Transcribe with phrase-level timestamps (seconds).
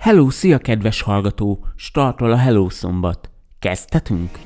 [0.00, 1.66] Hello, szia kedves hallgató!
[1.76, 3.30] Startol a Hello Szombat.
[3.58, 4.38] Kezdhetünk?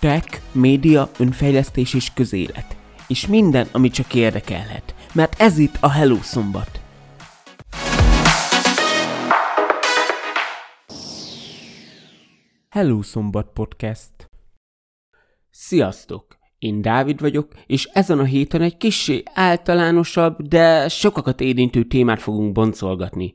[0.00, 2.76] Tech, média, önfejlesztés és közélet.
[3.08, 4.94] És minden, ami csak érdekelhet.
[5.12, 6.80] Mert ez itt a Hello Szombat.
[12.70, 14.33] Hello Szombat Podcast.
[15.56, 16.26] Sziasztok!
[16.58, 22.52] Én Dávid vagyok, és ezen a héten egy kissé általánosabb, de sokakat érintő témát fogunk
[22.52, 23.34] boncolgatni.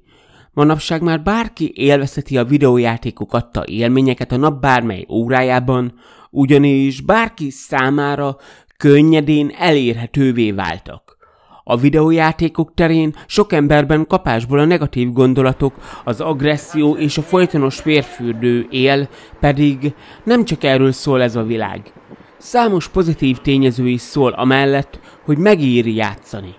[0.54, 5.94] Manapság már bárki élvezheti a videójátékok adta élményeket a nap bármely órájában,
[6.30, 8.38] ugyanis bárki számára
[8.78, 11.18] könnyedén elérhetővé váltak.
[11.64, 15.74] A videójátékok terén sok emberben kapásból a negatív gondolatok,
[16.04, 19.10] az agresszió és a folytonos vérfürdő él,
[19.40, 19.94] pedig
[20.24, 21.94] nem csak erről szól ez a világ.
[22.40, 26.56] Számos pozitív tényező is szól amellett, hogy megéri játszani.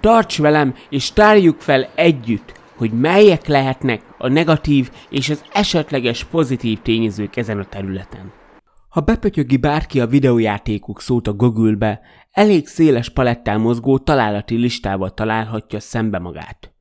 [0.00, 6.78] Tarts velem és tárjuk fel együtt, hogy melyek lehetnek a negatív és az esetleges pozitív
[6.82, 8.32] tényezők ezen a területen.
[8.88, 12.00] Ha bepötyögi bárki a videójátékok szót a Google-be,
[12.30, 16.72] elég széles palettán mozgó találati listával találhatja szembe magát.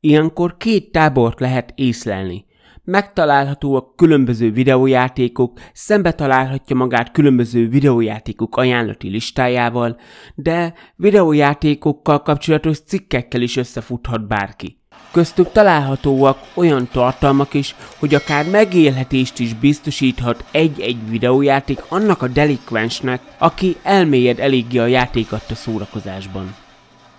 [0.00, 2.44] Ilyenkor két tábort lehet észlelni.
[2.90, 9.98] Megtalálhatóak különböző videójátékok, szembe találhatja magát különböző videójátékok ajánlati listájával,
[10.34, 14.78] de videójátékokkal kapcsolatos cikkekkel is összefuthat bárki.
[15.10, 23.20] Köztük találhatóak olyan tartalmak is, hogy akár megélhetést is biztosíthat egy-egy videójáték annak a delikvensnek,
[23.38, 26.54] aki elmélyed eléggé a játék adta szórakozásban.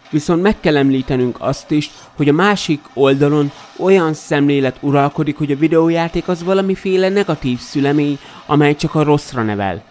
[0.10, 5.58] Viszont meg kell említenünk azt is, hogy a másik oldalon olyan szemlélet uralkodik, hogy a
[5.58, 9.84] videójáték az valamiféle negatív szülemény, amely csak a rosszra nevel.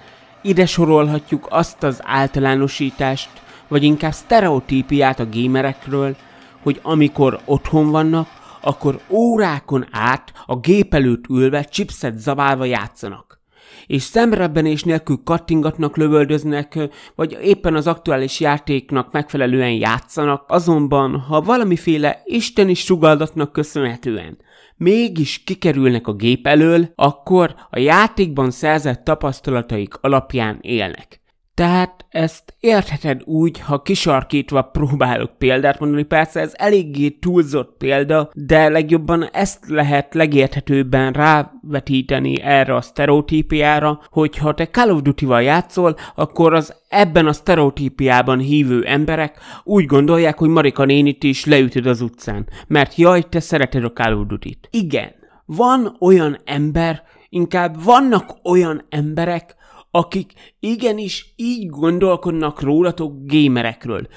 [0.42, 3.28] Ide sorolhatjuk azt az általánosítást,
[3.68, 6.16] vagy inkább sztereotípiát a gamerekről,
[6.62, 8.28] hogy amikor otthon vannak,
[8.60, 13.37] akkor órákon át a gép előtt ülve chipset zabálva játszanak.
[13.86, 16.78] És szemrebbenés nélkül kattingatnak, lövöldöznek,
[17.14, 24.38] vagy éppen az aktuális játéknak megfelelően játszanak, azonban, ha valamiféle isteni sugaldatnak köszönhetően
[24.78, 31.20] mégis kikerülnek a gép elől, akkor a játékban szerzett tapasztalataik alapján élnek.
[31.58, 38.68] Tehát ezt értheted úgy, ha kisarkítva próbálok példát mondani, persze ez eléggé túlzott példa, de
[38.68, 45.96] legjobban ezt lehet legérthetőbben rávetíteni erre a sztereotípiára, hogy ha te Call of Duty-val játszol,
[46.14, 52.00] akkor az ebben a sztereotípiában hívő emberek úgy gondolják, hogy Marika nénit is leütöd az
[52.00, 54.68] utcán, mert jaj, te szereted a Call of Duty-t.
[54.70, 55.10] Igen,
[55.46, 59.56] van olyan ember, inkább vannak olyan emberek,
[59.90, 64.08] akik igenis így gondolkodnak rólatok gémerekről.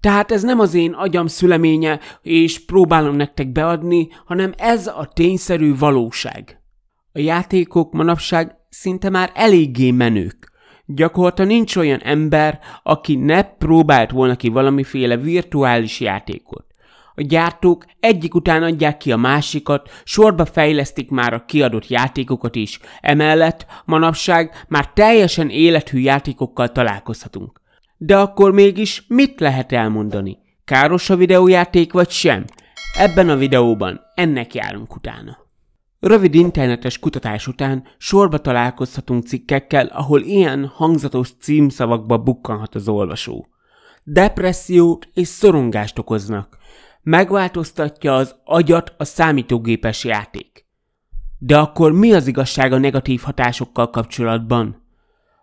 [0.00, 5.76] Tehát ez nem az én agyam szüleménye, és próbálom nektek beadni, hanem ez a tényszerű
[5.76, 6.62] valóság.
[7.12, 10.52] A játékok manapság szinte már eléggé menők.
[10.86, 16.66] Gyakorta nincs olyan ember, aki ne próbált volna ki valamiféle virtuális játékot.
[17.18, 22.80] A gyártók egyik után adják ki a másikat, sorba fejlesztik már a kiadott játékokat is,
[23.00, 27.60] emellett manapság már teljesen élethű játékokkal találkozhatunk.
[27.96, 30.38] De akkor mégis mit lehet elmondani?
[30.64, 32.44] Káros a videójáték vagy sem?
[32.98, 35.38] Ebben a videóban ennek járunk utána.
[36.00, 43.46] Rövid internetes kutatás után sorba találkozhatunk cikkekkel, ahol ilyen hangzatos címszavakba bukkanhat az olvasó.
[44.04, 46.58] Depressziót és szorongást okoznak,
[47.02, 50.66] megváltoztatja az agyat a számítógépes játék.
[51.38, 54.86] De akkor mi az igazság a negatív hatásokkal kapcsolatban?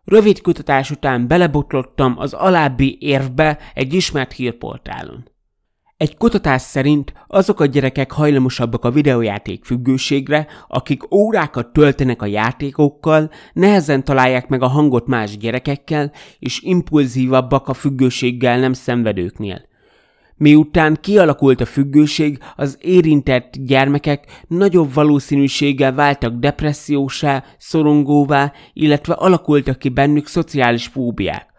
[0.03, 5.33] Rövid kutatás után belebotlottam az alábbi érvbe egy ismert hírportálon.
[5.97, 13.31] Egy kutatás szerint azok a gyerekek hajlamosabbak a videójáték függőségre, akik órákat töltenek a játékokkal,
[13.53, 19.61] nehezen találják meg a hangot más gyerekekkel, és impulzívabbak a függőséggel nem szenvedőknél–
[20.37, 29.89] Miután kialakult a függőség, az érintett gyermekek nagyobb valószínűséggel váltak depressziósá, szorongóvá, illetve alakultak ki
[29.89, 31.53] bennük szociális fóbiák.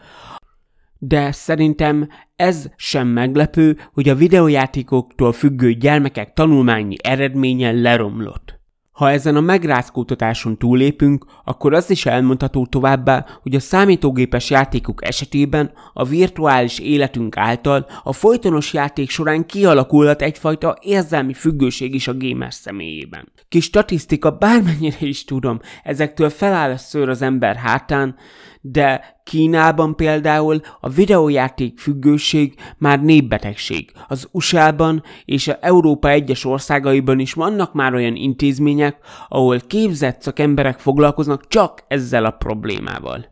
[0.98, 8.55] De szerintem ez sem meglepő, hogy a videójátékoktól függő gyermekek tanulmányi eredménye leromlott.
[8.96, 15.72] Ha ezen a megrázkódtatáson túlépünk, akkor az is elmondható továbbá, hogy a számítógépes játékok esetében
[15.92, 22.54] a virtuális életünk által a folytonos játék során kialakulhat egyfajta érzelmi függőség is a gamer
[22.54, 23.32] személyében.
[23.48, 28.16] Kis statisztika, bármennyire is tudom, ezektől feláll a szőr az ember hátán,
[28.60, 33.92] de Kínában például a videójáték függőség már népbetegség.
[34.08, 40.78] Az USA-ban és a Európa egyes országaiban is vannak már olyan intézmények, ahol képzett szakemberek
[40.78, 43.26] foglalkoznak csak ezzel a problémával.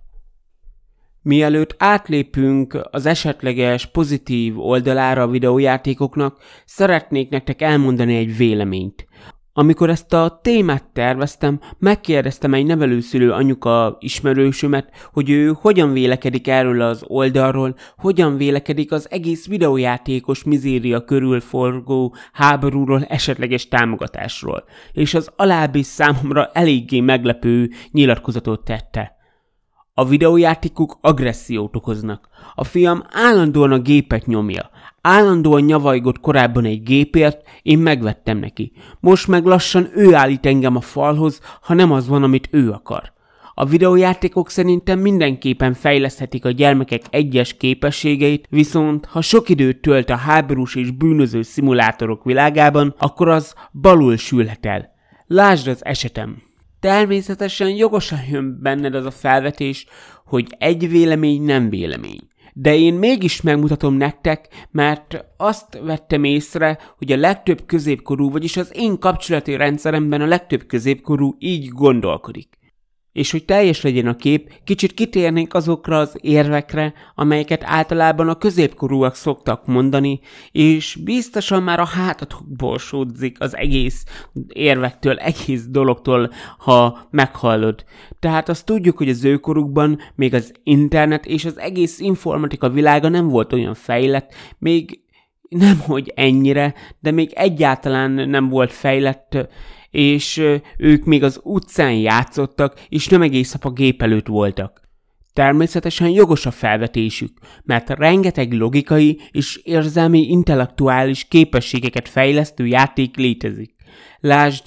[1.23, 9.07] Mielőtt átlépünk az esetleges pozitív oldalára a videójátékoknak, szeretnék nektek elmondani egy véleményt.
[9.57, 16.81] Amikor ezt a témát terveztem, megkérdeztem egy nevelőszülő anyuka ismerősömet, hogy ő hogyan vélekedik erről
[16.81, 24.65] az oldalról, hogyan vélekedik az egész videójátékos mizéria körül forgó háborúról, esetleges támogatásról.
[24.93, 29.14] És az alábbi számomra eléggé meglepő nyilatkozatot tette.
[29.97, 32.29] A videójátékok agressziót okoznak.
[32.55, 34.71] A fiam állandóan a gépet nyomja.
[35.01, 38.73] Állandóan nyavajgott korábban egy gépért, én megvettem neki.
[39.01, 43.13] Most meg lassan ő állít engem a falhoz, ha nem az van, amit ő akar.
[43.55, 50.17] A videójátékok szerintem mindenképpen fejleszthetik a gyermekek egyes képességeit, viszont ha sok időt tölt a
[50.17, 54.93] háborús és bűnöző szimulátorok világában, akkor az balul sülhet el.
[55.27, 56.44] Lásd az esetem!
[56.85, 59.87] Természetesen jogosan jön benned az a felvetés,
[60.25, 62.21] hogy egy vélemény nem vélemény.
[62.53, 68.71] De én mégis megmutatom nektek, mert azt vettem észre, hogy a legtöbb középkorú, vagyis az
[68.75, 72.49] én kapcsolati rendszeremben a legtöbb középkorú így gondolkodik.
[73.15, 79.15] És hogy teljes legyen a kép, kicsit kitérnénk azokra az érvekre, amelyeket általában a középkorúak
[79.15, 80.21] szoktak mondani,
[80.53, 84.05] és biztosan már a hátatokból sódzik az egész
[84.49, 87.85] érvektől, egész dologtól, ha meghallod.
[88.19, 93.29] Tehát azt tudjuk, hogy az őkorukban még az internet és az egész informatika világa nem
[93.29, 95.01] volt olyan fejlett, még
[95.49, 99.49] nem hogy ennyire, de még egyáltalán nem volt fejlett
[99.95, 100.43] és
[100.79, 104.81] ők még az utcán játszottak, és nem egész nap a gép előtt voltak.
[105.33, 113.75] Természetesen jogos a felvetésük, mert rengeteg logikai és érzelmi intellektuális képességeket fejlesztő játék létezik.
[114.21, 114.63] Lásd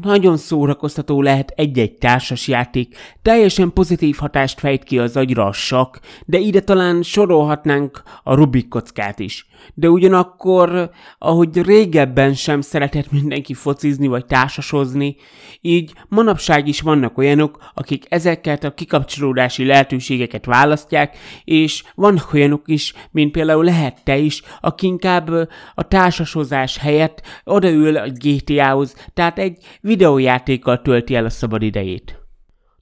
[0.00, 6.38] nagyon szórakoztató lehet egy-egy társasjáték, teljesen pozitív hatást fejt ki az agyra a sak, de
[6.38, 9.46] ide talán sorolhatnánk a Rubik kockát is.
[9.74, 15.16] De ugyanakkor, ahogy régebben sem szeretett mindenki focizni vagy társasozni,
[15.60, 22.94] így manapság is vannak olyanok, akik ezeket a kikapcsolódási lehetőségeket választják, és vannak olyanok is,
[23.10, 25.28] mint például lehet te is, aki inkább
[25.74, 32.21] a társasozás helyett odaül a GTA-hoz, tehát egy videójátékkal tölti el a szabad idejét.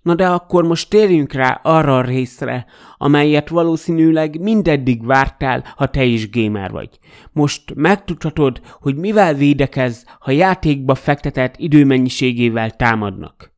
[0.03, 2.67] Na de akkor most térjünk rá arra a részre,
[2.97, 6.99] amelyet valószínűleg mindeddig vártál, ha te is gamer vagy.
[7.33, 13.51] Most megtudhatod, hogy mivel védekez, ha játékba fektetett időmennyiségével támadnak.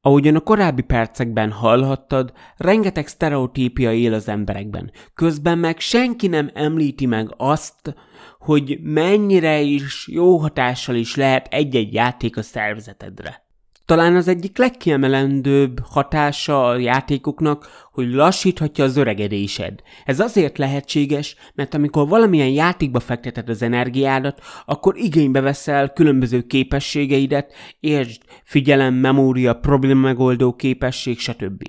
[0.00, 4.90] Ahogyan a korábbi percekben hallhattad, rengeteg sztereotípia él az emberekben.
[5.14, 7.94] Közben meg senki nem említi meg azt,
[8.38, 13.47] hogy mennyire is jó hatással is lehet egy-egy játék a szervezetedre.
[13.88, 19.82] Talán az egyik legkiemelendőbb hatása a játékoknak, hogy lassíthatja az öregedésed.
[20.04, 27.52] Ez azért lehetséges, mert amikor valamilyen játékba fekteted az energiádat, akkor igénybe veszel különböző képességeidet,
[27.80, 31.62] értsd, figyelem, memória, probléma megoldó képesség, stb.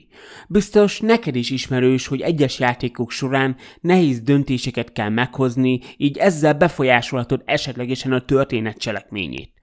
[0.47, 7.41] Biztos neked is ismerős, hogy egyes játékok során nehéz döntéseket kell meghozni, így ezzel befolyásolhatod
[7.45, 9.58] esetlegesen a történet cselekményét.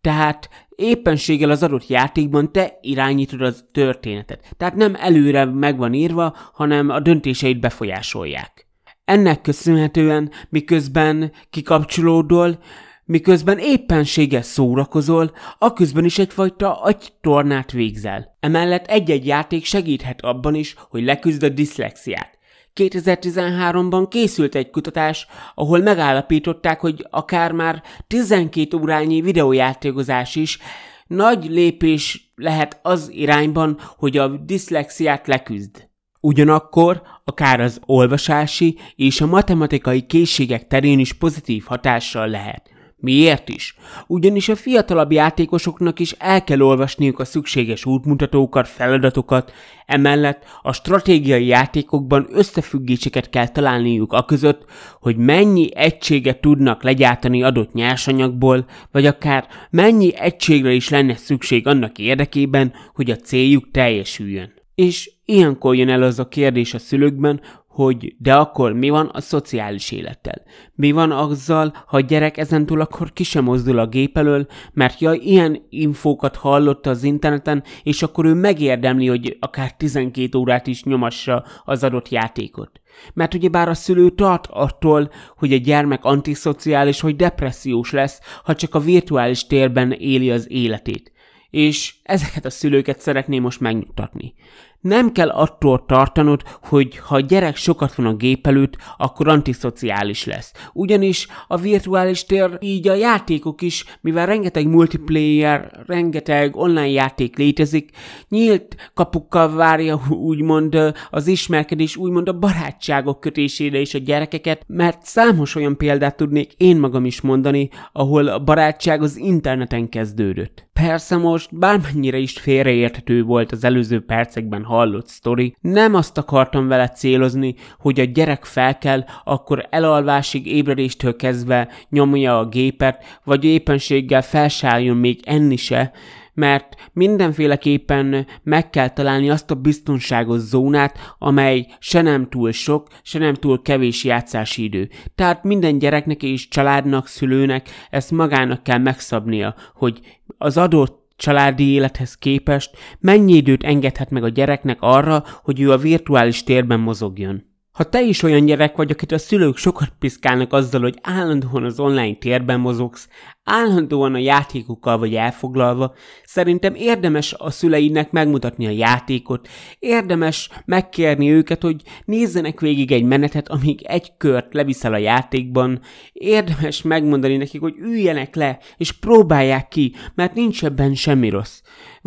[0.00, 4.54] Tehát éppenséggel az adott játékban te irányítod az történetet.
[4.56, 8.66] Tehát nem előre meg van írva, hanem a döntéseid befolyásolják.
[9.04, 12.58] Ennek köszönhetően, miközben kikapcsolódol,
[13.04, 18.36] miközben éppenséggel szórakozol, aközben is egyfajta agytornát végzel.
[18.40, 22.37] Emellett egy-egy játék segíthet abban is, hogy leküzd a diszlexiát.
[22.78, 30.58] 2013-ban készült egy kutatás, ahol megállapították, hogy akár már 12 órányi videójátékozás is
[31.06, 35.88] nagy lépés lehet az irányban, hogy a diszlexiát leküzd.
[36.20, 42.70] Ugyanakkor akár az olvasási és a matematikai készségek terén is pozitív hatással lehet.
[43.00, 43.76] Miért is?
[44.06, 49.52] Ugyanis a fiatalabb játékosoknak is el kell olvasniuk a szükséges útmutatókat, feladatokat,
[49.86, 54.64] emellett a stratégiai játékokban összefüggéseket kell találniuk a között,
[55.00, 61.98] hogy mennyi egységet tudnak legyártani adott nyersanyagból, vagy akár mennyi egységre is lenne szükség annak
[61.98, 64.52] érdekében, hogy a céljuk teljesüljön.
[64.74, 67.40] És ilyenkor jön el az a kérdés a szülőkben,
[67.78, 70.42] hogy de akkor mi van a szociális élettel?
[70.74, 75.00] Mi van azzal, ha a gyerek ezentúl akkor ki sem mozdul a gép elől, mert
[75.00, 80.82] ja, ilyen infókat hallotta az interneten, és akkor ő megérdemli, hogy akár 12 órát is
[80.82, 82.80] nyomassa az adott játékot.
[83.14, 88.74] Mert ugyebár a szülő tart attól, hogy a gyermek antiszociális vagy depressziós lesz, ha csak
[88.74, 91.12] a virtuális térben éli az életét.
[91.50, 94.34] És ezeket a szülőket szeretném most megnyugtatni.
[94.80, 100.24] Nem kell attól tartanod, hogy ha a gyerek sokat van a gép előtt, akkor antiszociális
[100.24, 100.52] lesz.
[100.72, 107.90] Ugyanis a virtuális tér, így a játékok is, mivel rengeteg multiplayer, rengeteg online játék létezik,
[108.28, 115.54] nyílt kapukkal várja úgymond az ismerkedés, úgymond a barátságok kötésére is a gyerekeket, mert számos
[115.54, 120.67] olyan példát tudnék én magam is mondani, ahol a barátság az interneten kezdődött.
[120.86, 126.88] Persze most bármennyire is félreérthető volt az előző percekben hallott sztori, nem azt akartam vele
[126.88, 134.22] célozni, hogy a gyerek fel kell, akkor elalvásig ébredéstől kezdve nyomja a gépet, vagy éppenséggel
[134.22, 135.92] felsálljon még enni se,
[136.38, 143.18] mert mindenféleképpen meg kell találni azt a biztonságos zónát, amely se nem túl sok, se
[143.18, 144.88] nem túl kevés játszási idő.
[145.14, 150.00] Tehát minden gyereknek és családnak, szülőnek ezt magának kell megszabnia, hogy
[150.38, 155.76] az adott családi élethez képest mennyi időt engedhet meg a gyereknek arra, hogy ő a
[155.78, 157.47] virtuális térben mozogjon.
[157.78, 161.80] Ha te is olyan gyerek vagy, akit a szülők sokat piszkálnak azzal, hogy állandóan az
[161.80, 163.08] online térben mozogsz,
[163.44, 165.94] állandóan a játékokkal vagy elfoglalva,
[166.24, 173.48] szerintem érdemes a szüleinek megmutatni a játékot, érdemes megkérni őket, hogy nézzenek végig egy menetet,
[173.48, 175.80] amíg egy kört leviszel a játékban,
[176.12, 181.60] érdemes megmondani nekik, hogy üljenek le, és próbálják ki, mert nincs ebben semmi rossz.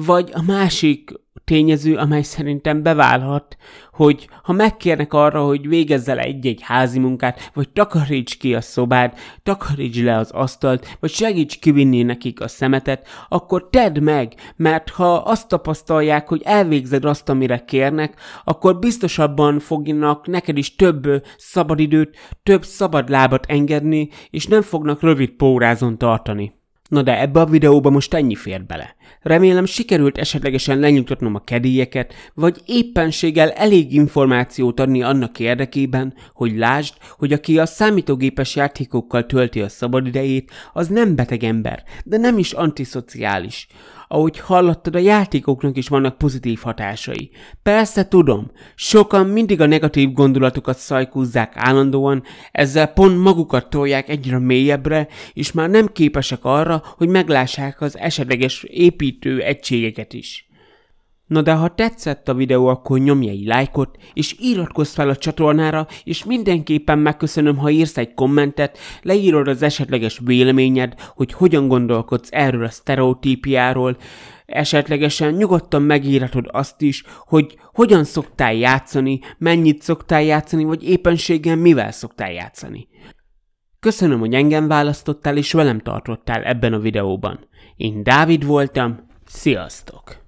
[0.06, 1.12] Vagy a másik
[1.44, 3.58] tényező, amely szerintem beválhat,
[3.92, 10.02] hogy ha megkérnek arra, hogy végezzel egy-egy házi munkát, vagy takaríts ki a szobád, takaríts
[10.02, 15.48] le az asztalt, vagy segíts kivinni nekik a szemetet, akkor tedd meg, mert ha azt
[15.48, 23.10] tapasztalják, hogy elvégzed azt, amire kérnek, akkor biztosabban fognak neked is több szabadidőt, több szabad
[23.10, 26.60] lábat engedni, és nem fognak rövid pórázon tartani.
[26.92, 28.96] Na de ebbe a videóba most ennyi fér bele.
[29.22, 36.94] Remélem sikerült esetlegesen lenyugtatnom a kedélyeket, vagy éppenséggel elég információt adni annak érdekében, hogy lásd,
[37.18, 42.52] hogy aki a számítógépes játékokkal tölti a szabadidejét, az nem beteg ember, de nem is
[42.52, 43.68] antiszociális
[44.12, 47.30] ahogy hallottad, a játékoknak is vannak pozitív hatásai.
[47.64, 55.08] Persze tudom, sokan mindig a negatív gondolatokat szajkúzzák állandóan, ezzel pont magukat tolják egyre mélyebbre,
[55.34, 60.51] és már nem képesek arra, hogy meglássák az esetleges építő egységeket is.
[61.32, 65.88] Na de ha tetszett a videó, akkor nyomj egy lájkot, és iratkozz fel a csatornára,
[66.04, 72.64] és mindenképpen megköszönöm, ha írsz egy kommentet, leírod az esetleges véleményed, hogy hogyan gondolkodsz erről
[72.64, 73.98] a sztereotípiáról,
[74.46, 81.92] esetlegesen nyugodtan megírhatod azt is, hogy hogyan szoktál játszani, mennyit szoktál játszani, vagy éppenséggel mivel
[81.92, 82.88] szoktál játszani.
[83.80, 87.48] Köszönöm, hogy engem választottál és velem tartottál ebben a videóban.
[87.76, 90.21] Én Dávid voltam, sziasztok!